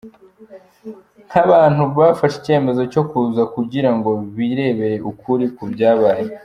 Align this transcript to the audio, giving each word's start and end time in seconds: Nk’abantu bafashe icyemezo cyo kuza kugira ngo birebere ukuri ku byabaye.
Nk’abantu 1.27 1.81
bafashe 1.97 2.35
icyemezo 2.41 2.81
cyo 2.93 3.01
kuza 3.09 3.41
kugira 3.53 3.89
ngo 3.97 4.09
birebere 4.35 4.95
ukuri 5.09 5.45
ku 5.55 5.63
byabaye. 5.71 6.25